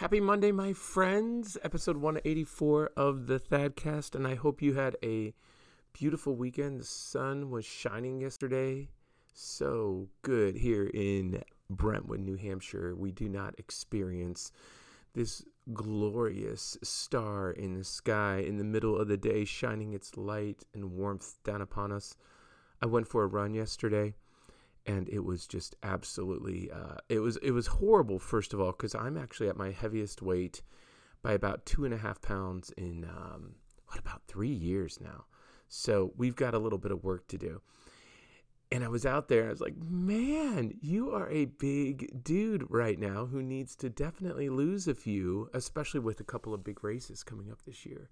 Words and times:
Happy 0.00 0.18
Monday, 0.18 0.50
my 0.50 0.72
friends. 0.72 1.58
Episode 1.62 1.98
184 1.98 2.92
of 2.96 3.26
the 3.26 3.38
Thadcast, 3.38 4.14
and 4.14 4.26
I 4.26 4.34
hope 4.34 4.62
you 4.62 4.72
had 4.72 4.96
a 5.02 5.34
beautiful 5.92 6.34
weekend. 6.36 6.80
The 6.80 6.86
sun 6.86 7.50
was 7.50 7.66
shining 7.66 8.18
yesterday. 8.22 8.88
So 9.34 10.08
good 10.22 10.56
here 10.56 10.90
in 10.94 11.42
Brentwood, 11.68 12.20
New 12.20 12.36
Hampshire. 12.36 12.96
We 12.96 13.12
do 13.12 13.28
not 13.28 13.54
experience 13.58 14.52
this 15.12 15.44
glorious 15.74 16.78
star 16.82 17.50
in 17.50 17.74
the 17.74 17.84
sky 17.84 18.38
in 18.38 18.56
the 18.56 18.64
middle 18.64 18.96
of 18.96 19.06
the 19.06 19.18
day, 19.18 19.44
shining 19.44 19.92
its 19.92 20.16
light 20.16 20.64
and 20.72 20.92
warmth 20.92 21.36
down 21.44 21.60
upon 21.60 21.92
us. 21.92 22.16
I 22.80 22.86
went 22.86 23.06
for 23.06 23.22
a 23.22 23.26
run 23.26 23.52
yesterday 23.52 24.14
and 24.86 25.08
it 25.08 25.24
was 25.24 25.46
just 25.46 25.76
absolutely 25.82 26.70
uh, 26.70 26.96
it 27.08 27.20
was 27.20 27.36
it 27.38 27.50
was 27.50 27.66
horrible 27.66 28.18
first 28.18 28.54
of 28.54 28.60
all 28.60 28.72
because 28.72 28.94
i'm 28.94 29.16
actually 29.16 29.48
at 29.48 29.56
my 29.56 29.70
heaviest 29.70 30.22
weight 30.22 30.62
by 31.22 31.32
about 31.32 31.66
two 31.66 31.84
and 31.84 31.92
a 31.92 31.98
half 31.98 32.20
pounds 32.22 32.70
in 32.76 33.04
um, 33.04 33.54
what 33.90 33.98
about 33.98 34.22
three 34.26 34.48
years 34.48 34.98
now. 35.00 35.24
So 35.68 36.12
we've 36.16 36.36
got 36.36 36.54
a 36.54 36.58
little 36.58 36.78
bit 36.78 36.92
of 36.92 37.04
work 37.04 37.26
to 37.28 37.38
do. 37.38 37.60
And 38.72 38.84
i 38.84 38.88
was 38.88 39.04
out 39.04 39.26
there 39.26 39.40
and 39.40 39.48
i 39.48 39.50
was 39.50 39.60
like 39.60 39.74
man 39.82 40.78
you 40.80 41.10
are 41.10 41.28
a 41.28 41.46
big 41.46 42.22
dude 42.22 42.70
right 42.70 43.00
now 43.00 43.26
who 43.26 43.42
needs 43.42 43.74
to 43.74 43.90
definitely 43.90 44.48
lose 44.48 44.86
a 44.86 44.94
few 44.94 45.50
especially 45.52 45.98
with 45.98 46.20
a 46.20 46.24
couple 46.24 46.54
of 46.54 46.62
big 46.62 46.84
races 46.84 47.24
coming 47.24 47.50
up 47.50 47.62
this 47.66 47.84
year. 47.84 48.10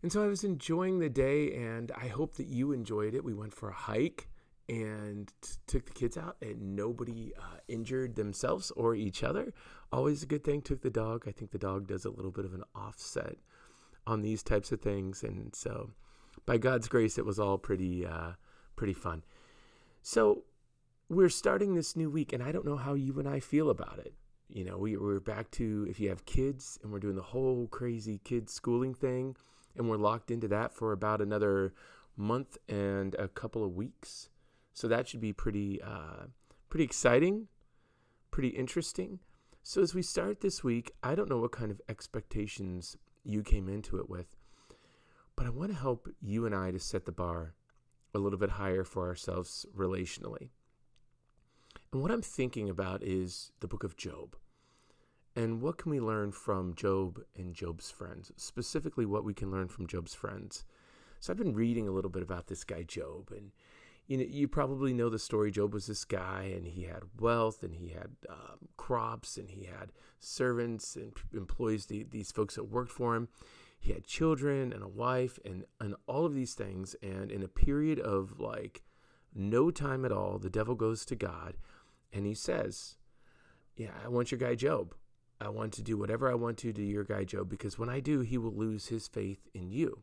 And 0.00 0.12
so 0.12 0.22
i 0.22 0.28
was 0.28 0.44
enjoying 0.44 1.00
the 1.00 1.08
day 1.08 1.52
and 1.56 1.90
i 1.96 2.06
hope 2.06 2.36
that 2.36 2.46
you 2.46 2.70
enjoyed 2.70 3.14
it. 3.14 3.24
We 3.24 3.34
went 3.34 3.52
for 3.52 3.68
a 3.68 3.74
hike 3.74 4.28
and 4.68 5.32
t- 5.42 5.52
took 5.66 5.86
the 5.86 5.92
kids 5.92 6.16
out 6.16 6.36
and 6.40 6.74
nobody 6.74 7.32
uh, 7.38 7.58
injured 7.68 8.16
themselves 8.16 8.70
or 8.72 8.94
each 8.94 9.22
other. 9.22 9.52
Always 9.92 10.22
a 10.22 10.26
good 10.26 10.44
thing 10.44 10.62
took 10.62 10.82
the 10.82 10.90
dog. 10.90 11.24
I 11.26 11.32
think 11.32 11.50
the 11.50 11.58
dog 11.58 11.86
does 11.86 12.04
a 12.04 12.10
little 12.10 12.30
bit 12.30 12.44
of 12.44 12.54
an 12.54 12.64
offset 12.74 13.36
on 14.06 14.22
these 14.22 14.42
types 14.42 14.70
of 14.70 14.80
things 14.80 15.22
and 15.22 15.54
so 15.54 15.90
by 16.44 16.58
god's 16.58 16.88
grace 16.88 17.16
it 17.16 17.24
was 17.24 17.38
all 17.38 17.56
pretty 17.58 18.06
uh, 18.06 18.32
pretty 18.76 18.92
fun. 18.92 19.22
So 20.02 20.44
we're 21.08 21.30
starting 21.30 21.74
this 21.74 21.96
new 21.96 22.10
week 22.10 22.32
and 22.32 22.42
i 22.42 22.50
don't 22.50 22.66
know 22.66 22.76
how 22.76 22.94
you 22.94 23.18
and 23.18 23.28
i 23.28 23.40
feel 23.40 23.70
about 23.70 23.98
it. 23.98 24.14
You 24.48 24.64
know 24.64 24.78
we, 24.78 24.96
we're 24.96 25.20
back 25.20 25.50
to 25.52 25.86
if 25.88 26.00
you 26.00 26.08
have 26.08 26.26
kids 26.26 26.78
and 26.82 26.92
we're 26.92 27.00
doing 27.00 27.16
the 27.16 27.22
whole 27.22 27.66
crazy 27.68 28.20
kids 28.24 28.52
schooling 28.52 28.94
thing 28.94 29.36
and 29.76 29.88
we're 29.88 29.96
locked 29.96 30.30
into 30.30 30.48
that 30.48 30.72
for 30.72 30.92
about 30.92 31.20
another 31.20 31.74
month 32.16 32.58
and 32.68 33.14
a 33.16 33.28
couple 33.28 33.64
of 33.64 33.74
weeks 33.74 34.28
so 34.74 34.88
that 34.88 35.08
should 35.08 35.20
be 35.20 35.32
pretty 35.32 35.80
uh, 35.80 36.26
pretty 36.68 36.84
exciting, 36.84 37.46
pretty 38.30 38.48
interesting. 38.48 39.20
So 39.62 39.80
as 39.80 39.94
we 39.94 40.02
start 40.02 40.40
this 40.40 40.62
week, 40.62 40.92
I 41.02 41.14
don't 41.14 41.30
know 41.30 41.38
what 41.38 41.52
kind 41.52 41.70
of 41.70 41.80
expectations 41.88 42.98
you 43.24 43.42
came 43.42 43.68
into 43.68 43.96
it 43.96 44.10
with, 44.10 44.36
but 45.36 45.46
I 45.46 45.50
want 45.50 45.70
to 45.70 45.78
help 45.78 46.08
you 46.20 46.44
and 46.44 46.54
I 46.54 46.70
to 46.70 46.78
set 46.78 47.06
the 47.06 47.12
bar 47.12 47.54
a 48.14 48.18
little 48.18 48.38
bit 48.38 48.50
higher 48.50 48.84
for 48.84 49.06
ourselves 49.06 49.64
relationally. 49.74 50.50
And 51.92 52.02
what 52.02 52.10
I'm 52.10 52.22
thinking 52.22 52.68
about 52.68 53.02
is 53.02 53.52
the 53.60 53.68
book 53.68 53.84
of 53.84 53.96
Job. 53.96 54.36
And 55.36 55.62
what 55.62 55.78
can 55.78 55.90
we 55.90 56.00
learn 56.00 56.32
from 56.32 56.74
Job 56.74 57.20
and 57.36 57.54
Job's 57.54 57.90
friends? 57.90 58.32
Specifically, 58.36 59.06
what 59.06 59.24
we 59.24 59.34
can 59.34 59.50
learn 59.50 59.68
from 59.68 59.86
Job's 59.86 60.14
friends. 60.14 60.64
So 61.18 61.32
I've 61.32 61.38
been 61.38 61.54
reading 61.54 61.88
a 61.88 61.92
little 61.92 62.10
bit 62.10 62.22
about 62.22 62.48
this 62.48 62.64
guy, 62.64 62.82
Job, 62.82 63.30
and 63.30 63.50
you 64.06 64.18
know, 64.18 64.24
you 64.28 64.48
probably 64.48 64.92
know 64.92 65.08
the 65.08 65.18
story. 65.18 65.50
Job 65.50 65.72
was 65.72 65.86
this 65.86 66.04
guy, 66.04 66.52
and 66.54 66.66
he 66.66 66.82
had 66.82 67.02
wealth, 67.18 67.62
and 67.62 67.74
he 67.74 67.88
had 67.88 68.10
um, 68.28 68.68
crops, 68.76 69.36
and 69.38 69.50
he 69.50 69.64
had 69.64 69.92
servants 70.20 70.96
and 70.96 71.12
employees. 71.32 71.86
The, 71.86 72.06
these 72.10 72.30
folks 72.30 72.56
that 72.56 72.64
worked 72.64 72.92
for 72.92 73.14
him. 73.16 73.28
He 73.78 73.92
had 73.92 74.04
children 74.04 74.72
and 74.72 74.82
a 74.82 74.88
wife, 74.88 75.38
and 75.44 75.64
and 75.80 75.94
all 76.06 76.26
of 76.26 76.34
these 76.34 76.54
things. 76.54 76.94
And 77.02 77.30
in 77.30 77.42
a 77.42 77.48
period 77.48 77.98
of 77.98 78.40
like 78.40 78.82
no 79.34 79.70
time 79.70 80.04
at 80.04 80.12
all, 80.12 80.38
the 80.38 80.50
devil 80.50 80.74
goes 80.74 81.04
to 81.06 81.16
God, 81.16 81.54
and 82.12 82.26
he 82.26 82.34
says, 82.34 82.96
"Yeah, 83.76 83.92
I 84.04 84.08
want 84.08 84.30
your 84.30 84.38
guy 84.38 84.54
Job. 84.54 84.94
I 85.40 85.48
want 85.48 85.72
to 85.74 85.82
do 85.82 85.98
whatever 85.98 86.30
I 86.30 86.34
want 86.34 86.58
to 86.58 86.72
to 86.72 86.82
your 86.82 87.04
guy 87.04 87.24
Job, 87.24 87.48
because 87.48 87.78
when 87.78 87.88
I 87.88 88.00
do, 88.00 88.20
he 88.20 88.38
will 88.38 88.54
lose 88.54 88.88
his 88.88 89.08
faith 89.08 89.48
in 89.54 89.70
you." 89.70 90.02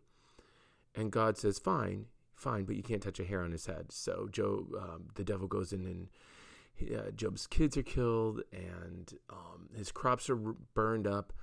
And 0.96 1.12
God 1.12 1.38
says, 1.38 1.60
"Fine." 1.60 2.08
Fine, 2.42 2.66
but 2.66 2.76
you 2.76 2.84
can't 2.84 3.04
touch 3.04 3.20
a 3.20 3.26
hair 3.26 3.42
on 3.42 3.52
his 3.52 3.68
head. 3.68 3.92
So 3.92 4.28
Job, 4.32 4.74
um, 4.76 5.06
the 5.16 5.24
devil 5.24 5.48
goes 5.48 5.72
in 5.72 5.86
and 5.86 6.96
uh, 6.98 7.12
Job's 7.12 7.48
kids 7.48 7.78
are 7.78 7.84
killed 7.84 8.42
and 8.52 9.14
um, 9.30 9.70
his 9.76 9.92
crops 9.92 10.30
are 10.30 10.36
burned 10.36 11.08
up. 11.08 11.34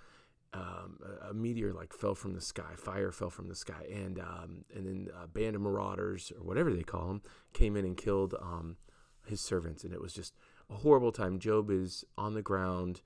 Um, 0.55 0.99
a, 1.05 1.29
a, 1.29 1.35
meteor 1.35 1.75
like 1.75 1.93
fell 1.93 2.15
from 2.15 2.33
the 2.33 2.41
sky, 2.41 2.73
fire 2.75 3.13
fell 3.13 3.29
from 3.29 3.49
the 3.49 3.55
sky, 3.55 3.85
and 3.93 4.19
um, 4.19 4.65
and 4.75 4.87
then 4.87 5.09
a 5.23 5.29
band 5.29 5.55
of 5.55 5.61
marauders 5.61 6.33
or 6.35 6.43
whatever 6.43 6.73
they 6.73 6.83
call 6.83 7.07
them 7.09 7.23
came 7.53 7.77
in 7.77 7.85
and 7.85 7.99
killed 7.99 8.35
um, 8.41 8.79
his 9.27 9.43
servants, 9.43 9.85
and 9.85 9.93
it 9.93 10.01
was 10.01 10.15
just 10.15 10.35
a 10.71 10.77
horrible 10.77 11.13
time. 11.13 11.39
Job 11.39 11.71
is 11.71 12.03
on 12.17 12.33
the 12.33 12.41
ground. 12.41 13.03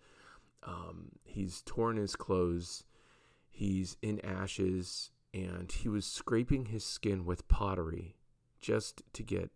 Um, 0.62 1.08
he's 1.24 1.62
torn 1.66 1.96
his 1.96 2.14
clothes. 2.14 2.84
He's 3.48 3.96
in 4.02 4.24
ashes 4.24 5.10
and 5.34 5.70
he 5.70 5.88
was 5.88 6.04
scraping 6.04 6.66
his 6.66 6.84
skin 6.84 7.24
with 7.24 7.48
pottery 7.48 8.16
just 8.60 9.02
to 9.12 9.22
get 9.22 9.50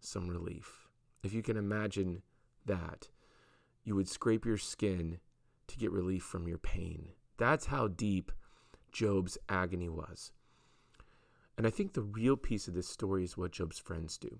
some 0.00 0.28
relief. 0.28 0.88
If 1.22 1.32
you 1.32 1.42
can 1.42 1.56
imagine 1.56 2.22
that, 2.66 3.08
you 3.84 3.94
would 3.94 4.08
scrape 4.08 4.46
your 4.46 4.58
skin 4.58 5.18
to 5.68 5.78
get 5.78 5.92
relief 5.92 6.22
from 6.22 6.48
your 6.48 6.58
pain. 6.58 7.10
That's 7.36 7.66
how 7.66 7.88
deep 7.88 8.32
Job's 8.92 9.38
agony 9.48 9.88
was. 9.88 10.32
And 11.56 11.66
I 11.66 11.70
think 11.70 11.92
the 11.92 12.02
real 12.02 12.36
piece 12.36 12.68
of 12.68 12.74
this 12.74 12.88
story 12.88 13.24
is 13.24 13.36
what 13.36 13.52
Job's 13.52 13.78
friends 13.78 14.16
do. 14.16 14.38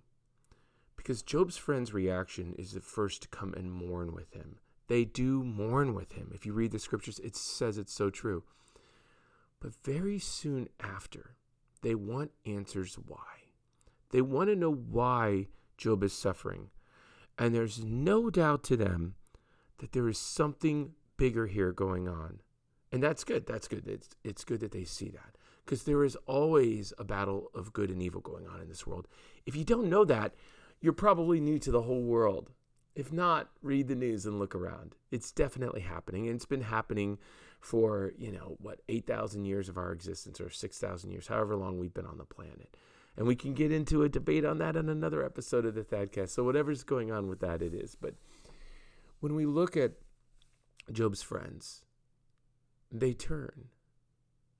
Because 0.97 1.23
Job's 1.23 1.57
friends' 1.57 1.95
reaction 1.95 2.55
is 2.59 2.75
at 2.75 2.83
first 2.83 3.23
to 3.23 3.29
come 3.29 3.55
and 3.55 3.73
mourn 3.73 4.13
with 4.13 4.33
him. 4.33 4.57
They 4.89 5.05
do 5.05 5.45
mourn 5.45 5.95
with 5.95 6.13
him. 6.13 6.31
If 6.35 6.45
you 6.45 6.53
read 6.53 6.73
the 6.73 6.79
scriptures, 6.79 7.19
it 7.21 7.37
says 7.37 7.79
it's 7.79 7.93
so 7.93 8.11
true. 8.11 8.43
But 9.61 9.75
very 9.85 10.19
soon 10.19 10.69
after, 10.81 11.37
they 11.83 11.95
want 11.95 12.33
answers 12.47 12.95
why. 12.95 13.19
They 14.11 14.23
want 14.23 14.49
to 14.49 14.57
know 14.57 14.73
why 14.73 15.47
Job 15.77 16.03
is 16.03 16.13
suffering. 16.13 16.71
And 17.39 17.55
there's 17.55 17.83
no 17.83 18.31
doubt 18.31 18.65
to 18.65 18.77
them 18.77 19.15
that 19.79 19.93
there 19.93 20.09
is 20.09 20.19
something 20.19 20.93
bigger 21.17 21.47
here 21.47 21.73
going 21.73 22.09
on. 22.09 22.41
And 22.93 23.03
that's 23.03 23.25
good. 23.25 23.47
That's 23.47 23.69
good. 23.69 23.87
It's, 23.87 24.09
it's 24.25 24.45
good 24.45 24.61
that 24.61 24.73
they 24.73 24.85
see 24.85 25.11
that. 25.11 25.37
Because 25.65 25.85
there 25.85 26.05
is 26.05 26.17
always 26.27 26.93
a 26.99 27.05
battle 27.05 27.51
of 27.55 27.73
good 27.73 27.91
and 27.91 28.03
evil 28.03 28.21
going 28.21 28.49
on 28.49 28.61
in 28.61 28.69
this 28.69 28.87
world. 28.87 29.07
If 29.47 29.55
you 29.55 29.65
don't 29.65 29.89
know 29.89 30.05
that, 30.05 30.35
you're 30.81 30.93
probably 30.93 31.41
new 31.41 31.59
to 31.61 31.71
the 31.71 31.83
whole 31.83 32.03
world. 32.03 32.51
If 32.95 33.13
not, 33.13 33.51
read 33.63 33.89
the 33.89 33.95
news 33.95 34.27
and 34.27 34.39
look 34.39 34.55
around. 34.55 34.97
It's 35.11 35.31
definitely 35.31 35.81
happening. 35.81 36.27
And 36.27 36.37
it's 36.37 36.45
been 36.45 36.63
happening 36.63 37.19
for, 37.61 38.13
you 38.19 38.33
know, 38.33 38.57
what, 38.59 38.81
8,000 38.89 39.45
years 39.45 39.69
of 39.69 39.79
our 39.79 39.93
existence 39.93 40.41
or 40.41 40.51
6,000 40.51 41.11
years, 41.11 41.29
however 41.29 41.57
long 41.57 41.79
we've 41.79 41.95
been 41.95 42.07
on 42.07 42.19
the 42.19 42.25
planet. 42.25 42.77
And 43.17 43.27
we 43.27 43.37
can 43.37 43.55
get 43.55 43.71
into 43.71 44.03
a 44.03 44.09
debate 44.09 44.45
on 44.45 44.59
that 44.59 44.77
in 44.77 44.89
another 44.89 45.25
episode 45.25 45.67
of 45.67 45.75
the 45.75 45.85
Thadcast. 45.85 46.31
So 46.31 46.43
whatever's 46.43 46.83
going 46.83 47.13
on 47.13 47.29
with 47.29 47.41
that, 47.41 47.63
it 47.63 47.75
is. 47.75 47.97
But 48.01 48.15
when 49.21 49.35
we 49.35 49.47
look 49.47 49.77
at 49.77 49.93
Job's 50.91 51.23
friends, 51.23 51.85
they 52.91 53.13
turn. 53.13 53.69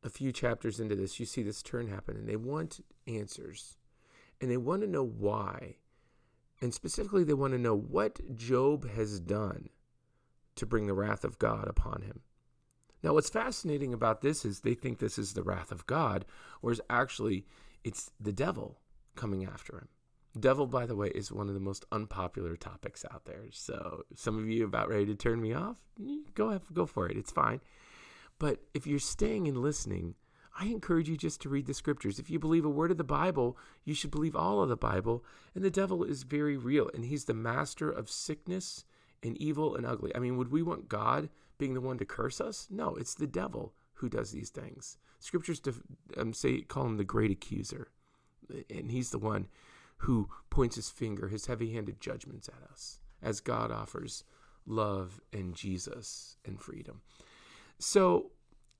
A 0.03 0.09
few 0.09 0.33
chapters 0.33 0.81
into 0.81 0.95
this, 0.95 1.21
you 1.21 1.27
see 1.27 1.43
this 1.43 1.63
turn 1.63 1.89
happen, 1.89 2.17
and 2.17 2.29
they 2.29 2.37
want 2.37 2.81
answers. 3.07 3.77
And 4.41 4.51
they 4.51 4.57
want 4.57 4.83
to 4.83 4.89
know 4.89 5.05
why. 5.05 5.77
And 6.61 6.75
specifically, 6.75 7.25
they 7.25 7.35
want 7.35 7.53
to 7.53 7.59
know 7.59 7.77
what 7.77 8.37
Job 8.37 8.89
has 8.91 9.19
done 9.19 9.71
to 10.57 10.67
bring 10.67 10.87
the 10.87 10.95
wrath 10.95 11.25
of 11.25 11.39
God 11.39 11.69
upon 11.69 12.03
him. 12.03 12.21
Now, 13.03 13.15
what's 13.15 13.31
fascinating 13.31 13.95
about 13.95 14.21
this 14.21 14.45
is 14.45 14.61
they 14.61 14.75
think 14.75 14.99
this 14.99 15.19
is 15.19 15.33
the 15.33 15.43
wrath 15.43 15.73
of 15.73 15.87
God, 15.87 16.27
whereas 16.61 16.81
actually 16.91 17.47
it's 17.83 18.11
the 18.21 18.33
devil 18.33 18.79
coming 19.17 19.45
after 19.45 19.79
him. 19.79 19.89
Devil, 20.39 20.67
by 20.67 20.87
the 20.87 20.95
way, 20.95 21.09
is 21.09 21.33
one 21.33 21.49
of 21.49 21.55
the 21.55 21.61
most 21.61 21.87
unpopular 21.91 22.57
topics 22.57 23.05
out 23.11 23.25
there. 23.25 23.47
So, 23.51 24.05
some 24.15 24.39
of 24.39 24.49
you 24.49 24.65
about 24.65 24.89
ready 24.89 25.07
to 25.07 25.15
turn 25.15 25.41
me 25.41 25.55
off, 25.55 25.77
go 26.35 26.51
ahead, 26.51 26.63
go 26.73 26.87
for 26.87 27.09
it. 27.09 27.17
It's 27.17 27.33
fine. 27.33 27.61
But 28.39 28.61
if 28.75 28.87
you're 28.87 29.01
staying 29.01 29.49
and 29.49 29.59
listening, 29.59 30.15
I 30.61 30.67
encourage 30.67 31.09
you 31.09 31.17
just 31.17 31.41
to 31.41 31.49
read 31.49 31.67
the 31.67 31.73
scriptures. 31.73 32.19
If 32.19 32.29
you 32.29 32.39
believe 32.39 32.67
a 32.67 32.71
word 32.71 32.91
of 32.91 32.99
the 32.99 33.05
Bible, 33.05 33.57
you 33.83 33.95
should 33.95 34.11
believe 34.11 34.37
all 34.37 34.63
of 34.63 34.69
the 34.69 34.77
Bible. 34.77 35.25
And 35.55 35.65
the 35.65 35.71
devil 35.71 36.05
is 36.05 36.23
very 36.23 36.59
real, 36.59 36.91
and 36.93 37.07
he's 37.07 37.25
the 37.25 37.33
master 37.33 37.91
of 37.91 38.11
sickness 38.11 38.85
and 39.23 39.39
evil 39.39 39.75
and 39.75 39.87
ugly. 39.87 40.15
I 40.15 40.19
mean, 40.19 40.37
would 40.37 40.53
we 40.53 40.63
want 40.63 40.91
God 40.91 41.31
being 41.57 41.73
the 41.73 41.81
one 41.81 41.97
to 41.97 42.05
curse 42.05 42.43
us? 42.43 42.69
No, 42.71 42.95
it's 42.95 43.15
the 43.15 43.27
devil 43.27 43.73
who 43.95 44.11
does 44.11 44.33
these 44.33 44.51
things. 44.51 44.99
Scriptures 45.19 45.61
def- 45.61 45.83
um, 46.19 46.35
say 46.35 46.61
call 46.61 46.85
him 46.85 46.99
the 46.99 47.05
great 47.05 47.31
accuser, 47.31 47.89
and 48.69 48.91
he's 48.91 49.11
the 49.11 49.19
one 49.19 49.49
who 49.99 50.29
points 50.51 50.77
his 50.77 50.91
finger, 50.91 51.29
his 51.29 51.47
heavy-handed 51.47 52.03
judgments 52.03 52.49
at 52.49 52.71
us, 52.71 52.99
as 53.23 53.41
God 53.41 53.73
offers 53.73 54.25
love 54.67 55.23
and 55.33 55.55
Jesus 55.55 56.37
and 56.45 56.61
freedom. 56.61 57.01
So 57.79 58.33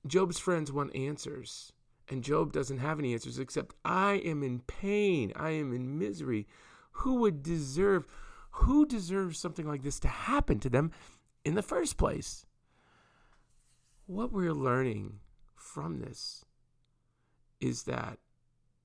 Job's 0.05 0.39
friends 0.39 0.71
want 0.71 0.95
answers, 0.95 1.71
and 2.09 2.23
Job 2.23 2.51
doesn't 2.51 2.79
have 2.79 2.99
any 2.99 3.13
answers 3.13 3.39
except 3.39 3.75
I 3.85 4.13
am 4.25 4.43
in 4.43 4.61
pain, 4.61 5.31
I 5.35 5.51
am 5.51 5.73
in 5.73 5.97
misery. 5.99 6.47
Who 6.91 7.15
would 7.15 7.43
deserve 7.43 8.07
who 8.55 8.85
deserves 8.85 9.39
something 9.39 9.65
like 9.65 9.81
this 9.81 9.99
to 10.01 10.07
happen 10.09 10.59
to 10.59 10.69
them 10.69 10.91
in 11.45 11.55
the 11.55 11.61
first 11.61 11.97
place? 11.97 12.45
What 14.07 14.33
we're 14.33 14.53
learning 14.53 15.19
from 15.55 15.99
this 15.99 16.43
is 17.61 17.83
that 17.83 18.17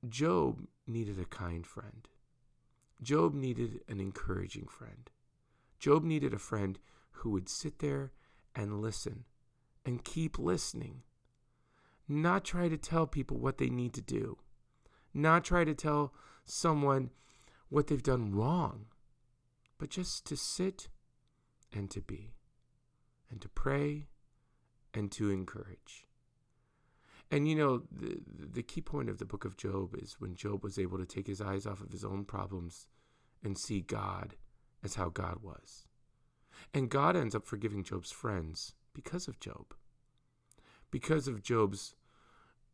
Job 0.08 0.66
needed 0.86 1.18
a 1.18 1.24
kind 1.24 1.66
friend. 1.66 2.06
Job 3.02 3.34
needed 3.34 3.80
an 3.88 3.98
encouraging 3.98 4.66
friend. 4.68 5.10
Job 5.78 6.04
needed 6.04 6.32
a 6.32 6.38
friend 6.38 6.78
who 7.10 7.30
would 7.30 7.48
sit 7.48 7.80
there 7.80 8.12
and 8.54 8.80
listen 8.80 9.24
and 9.86 10.04
keep 10.04 10.38
listening. 10.38 11.02
Not 12.08 12.44
try 12.44 12.68
to 12.68 12.76
tell 12.76 13.06
people 13.06 13.38
what 13.38 13.58
they 13.58 13.70
need 13.70 13.94
to 13.94 14.02
do. 14.02 14.36
Not 15.14 15.44
try 15.44 15.64
to 15.64 15.74
tell 15.74 16.12
someone 16.44 17.10
what 17.68 17.86
they've 17.86 18.02
done 18.02 18.34
wrong, 18.34 18.86
but 19.78 19.88
just 19.88 20.26
to 20.26 20.36
sit 20.36 20.88
and 21.72 21.90
to 21.90 22.00
be, 22.00 22.34
and 23.30 23.40
to 23.40 23.48
pray 23.48 24.08
and 24.92 25.10
to 25.12 25.30
encourage. 25.30 26.06
And 27.30 27.48
you 27.48 27.56
know, 27.56 27.82
the, 27.90 28.20
the 28.26 28.62
key 28.62 28.80
point 28.80 29.08
of 29.08 29.18
the 29.18 29.24
book 29.24 29.44
of 29.44 29.56
Job 29.56 29.96
is 30.00 30.16
when 30.20 30.36
Job 30.36 30.62
was 30.62 30.78
able 30.78 30.98
to 30.98 31.06
take 31.06 31.26
his 31.26 31.40
eyes 31.40 31.66
off 31.66 31.80
of 31.80 31.90
his 31.90 32.04
own 32.04 32.24
problems 32.24 32.86
and 33.42 33.58
see 33.58 33.80
God 33.80 34.36
as 34.84 34.94
how 34.94 35.08
God 35.08 35.38
was. 35.42 35.86
And 36.72 36.88
God 36.88 37.16
ends 37.16 37.34
up 37.34 37.46
forgiving 37.46 37.82
Job's 37.82 38.12
friends 38.12 38.74
because 38.96 39.28
of 39.28 39.38
Job, 39.38 39.74
because 40.90 41.28
of 41.28 41.42
Job's 41.42 41.94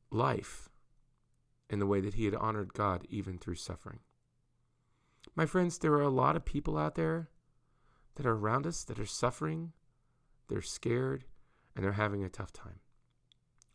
life 0.09 0.69
and 1.69 1.81
the 1.81 1.87
way 1.87 2.01
that 2.01 2.15
he 2.15 2.27
had 2.27 2.35
honored 2.37 2.75
God 2.75 3.05
even 3.11 3.39
through 3.39 3.57
suffering. 3.57 3.99
My 5.35 5.47
friends, 5.47 5.79
there 5.79 5.95
are 5.95 6.03
a 6.03 6.09
lot 6.09 6.37
of 6.37 6.45
people 6.45 6.79
out 6.79 6.95
there 6.95 7.29
that 8.15 8.25
are 8.25 8.37
around 8.37 8.69
us 8.69 8.85
that 8.85 9.01
are 9.01 9.07
suffering, 9.07 9.73
they're 10.49 10.63
scared, 10.63 11.25
and 11.75 11.85
they're 11.85 11.93
having 11.93 12.23
a 12.23 12.29
tough 12.29 12.53
time. 12.53 12.79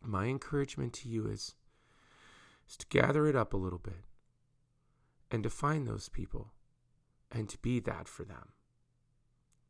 My 0.00 0.24
encouragement 0.24 0.94
to 0.94 1.08
you 1.10 1.26
is, 1.26 1.54
is 2.66 2.78
to 2.78 2.86
gather 2.88 3.26
it 3.26 3.36
up 3.36 3.52
a 3.52 3.58
little 3.58 3.78
bit 3.78 4.04
and 5.30 5.42
to 5.42 5.50
find 5.50 5.86
those 5.86 6.08
people 6.08 6.54
and 7.30 7.46
to 7.50 7.58
be 7.58 7.78
that 7.80 8.08
for 8.08 8.24
them, 8.24 8.52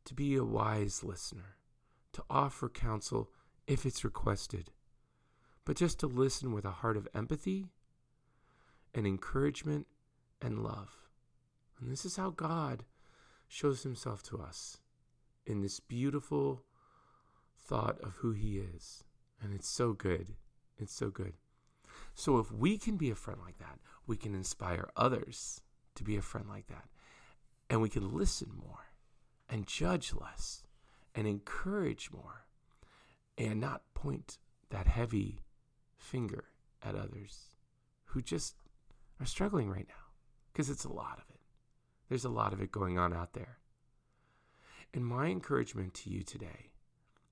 to 0.04 0.14
be 0.14 0.36
a 0.36 0.44
wise 0.44 1.02
listener, 1.02 1.57
to 2.18 2.24
offer 2.28 2.68
counsel 2.68 3.30
if 3.68 3.86
it's 3.86 4.02
requested, 4.02 4.72
but 5.64 5.76
just 5.76 6.00
to 6.00 6.08
listen 6.08 6.52
with 6.52 6.64
a 6.64 6.70
heart 6.70 6.96
of 6.96 7.06
empathy 7.14 7.66
and 8.92 9.06
encouragement 9.06 9.86
and 10.42 10.64
love. 10.64 10.90
And 11.80 11.92
this 11.92 12.04
is 12.04 12.16
how 12.16 12.30
God 12.30 12.84
shows 13.46 13.84
himself 13.84 14.24
to 14.24 14.38
us 14.38 14.78
in 15.46 15.60
this 15.60 15.78
beautiful 15.78 16.64
thought 17.56 18.00
of 18.00 18.16
who 18.16 18.32
he 18.32 18.58
is. 18.58 19.04
And 19.40 19.54
it's 19.54 19.68
so 19.68 19.92
good. 19.92 20.34
It's 20.76 20.94
so 20.94 21.10
good. 21.10 21.34
So 22.16 22.38
if 22.38 22.50
we 22.50 22.78
can 22.78 22.96
be 22.96 23.10
a 23.10 23.14
friend 23.14 23.38
like 23.44 23.58
that, 23.58 23.78
we 24.08 24.16
can 24.16 24.34
inspire 24.34 24.90
others 24.96 25.62
to 25.94 26.02
be 26.02 26.16
a 26.16 26.22
friend 26.22 26.48
like 26.48 26.66
that. 26.66 26.88
And 27.70 27.80
we 27.80 27.88
can 27.88 28.12
listen 28.12 28.50
more 28.60 28.86
and 29.48 29.68
judge 29.68 30.12
less 30.12 30.64
and 31.14 31.26
encourage 31.26 32.10
more 32.12 32.46
and 33.36 33.60
not 33.60 33.82
point 33.94 34.38
that 34.70 34.86
heavy 34.86 35.42
finger 35.96 36.44
at 36.82 36.94
others 36.94 37.54
who 38.06 38.22
just 38.22 38.54
are 39.20 39.26
struggling 39.26 39.68
right 39.68 39.86
now 39.88 39.94
because 40.52 40.70
it's 40.70 40.84
a 40.84 40.92
lot 40.92 41.18
of 41.18 41.24
it. 41.30 41.40
There's 42.08 42.24
a 42.24 42.30
lot 42.30 42.52
of 42.52 42.60
it 42.60 42.72
going 42.72 42.98
on 42.98 43.12
out 43.12 43.34
there. 43.34 43.58
And 44.94 45.04
my 45.04 45.26
encouragement 45.26 45.94
to 45.94 46.10
you 46.10 46.22
today 46.22 46.70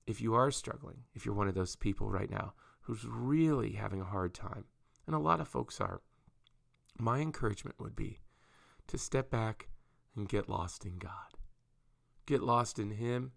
if 0.06 0.20
you 0.20 0.34
are 0.34 0.50
struggling, 0.50 1.02
if 1.14 1.26
you're 1.26 1.34
one 1.34 1.48
of 1.48 1.54
those 1.54 1.76
people 1.76 2.08
right 2.08 2.30
now 2.30 2.54
who's 2.82 3.04
really 3.04 3.72
having 3.72 4.00
a 4.00 4.04
hard 4.04 4.32
time, 4.32 4.64
and 5.06 5.16
a 5.16 5.20
lot 5.20 5.40
of 5.40 5.48
folks 5.48 5.80
are, 5.80 6.00
my 6.98 7.18
encouragement 7.18 7.80
would 7.80 7.96
be 7.96 8.20
to 8.86 8.96
step 8.96 9.30
back 9.30 9.68
and 10.14 10.28
get 10.28 10.48
lost 10.48 10.86
in 10.86 10.98
God. 10.98 11.10
Get 12.24 12.42
lost 12.42 12.78
in 12.78 12.92
Him. 12.92 13.32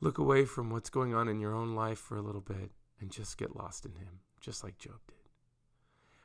Look 0.00 0.18
away 0.18 0.44
from 0.44 0.70
what's 0.70 0.90
going 0.90 1.14
on 1.14 1.28
in 1.28 1.40
your 1.40 1.54
own 1.54 1.74
life 1.74 1.98
for 1.98 2.16
a 2.16 2.22
little 2.22 2.40
bit 2.40 2.72
and 3.00 3.10
just 3.10 3.38
get 3.38 3.56
lost 3.56 3.86
in 3.86 3.92
Him, 3.92 4.20
just 4.40 4.62
like 4.62 4.78
Job 4.78 5.00
did. 5.08 5.16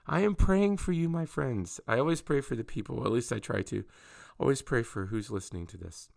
I 0.08 0.22
am 0.22 0.36
praying 0.36 0.78
for 0.78 0.92
you, 0.92 1.08
my 1.08 1.26
friends. 1.26 1.80
I 1.88 1.98
always 1.98 2.22
pray 2.22 2.42
for 2.42 2.56
the 2.56 2.64
people, 2.64 3.06
at 3.06 3.12
least 3.12 3.32
I 3.32 3.40
try 3.40 3.62
to. 3.64 3.84
Always 4.40 4.62
pray 4.62 4.84
for 4.84 5.06
who's 5.06 5.30
listening 5.30 5.68
to 5.68 5.78
this. 5.78 6.10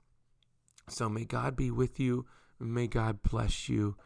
So 0.89 1.09
may 1.09 1.25
God 1.25 1.57
be 1.57 1.71
with 1.71 2.01
you. 2.01 2.27
May 2.59 2.87
God 2.87 3.23
bless 3.23 3.69
you. 3.69 3.97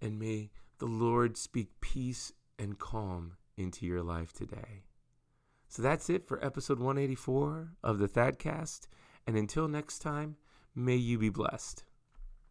And 0.00 0.18
may 0.18 0.50
the 0.78 0.86
Lord 0.86 1.36
speak 1.36 1.80
peace 1.80 2.32
and 2.58 2.78
calm 2.78 3.36
into 3.56 3.86
your 3.86 4.02
life 4.02 4.32
today. 4.32 4.84
So 5.68 5.82
that's 5.82 6.10
it 6.10 6.26
for 6.26 6.44
episode 6.44 6.78
184 6.78 7.74
of 7.82 7.98
the 7.98 8.08
Thadcast. 8.08 8.88
And 9.26 9.36
until 9.36 9.68
next 9.68 10.00
time, 10.00 10.36
may 10.74 10.96
you 10.96 11.18
be 11.18 11.28
blessed. 11.28 11.84